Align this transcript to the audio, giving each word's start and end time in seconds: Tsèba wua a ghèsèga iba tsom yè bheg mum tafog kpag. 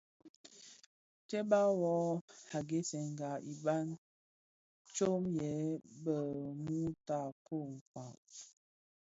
Tsèba 1.27 1.59
wua 1.79 1.95
a 2.57 2.59
ghèsèga 2.69 3.31
iba 3.51 3.75
tsom 4.93 5.23
yè 5.37 5.51
bheg 6.03 6.27
mum 6.63 6.87
tafog 7.07 7.71
kpag. 7.89 8.19